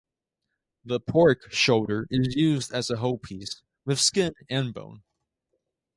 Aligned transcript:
The 0.83 0.99
pork 0.99 1.51
shoulder 1.51 2.07
is 2.09 2.33
used 2.35 2.73
as 2.73 2.89
a 2.89 2.97
whole 2.97 3.19
piece, 3.19 3.61
with 3.85 3.99
skin 3.99 4.33
and 4.49 4.73
bone. 4.73 5.03